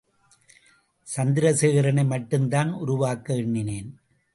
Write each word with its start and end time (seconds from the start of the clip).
சந்திரசேகரனை 1.17 2.05
மட்டும்தான் 2.05 2.71
உருவாக்க 2.71 3.35
எண்ணினேன். 3.35 3.99